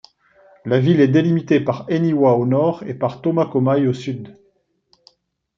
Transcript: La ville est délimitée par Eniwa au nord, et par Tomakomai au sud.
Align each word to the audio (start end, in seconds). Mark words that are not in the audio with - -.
La 0.65 0.79
ville 0.79 0.99
est 0.99 1.07
délimitée 1.07 1.59
par 1.59 1.85
Eniwa 1.87 2.33
au 2.35 2.47
nord, 2.47 2.81
et 2.87 2.95
par 2.95 3.21
Tomakomai 3.21 3.85
au 3.85 3.93
sud. 3.93 4.35